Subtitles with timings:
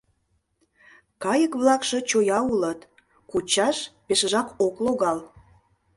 [1.23, 2.79] Кайык-влакше чоя улыт,
[3.29, 5.19] кучаш пешыжак ок логал.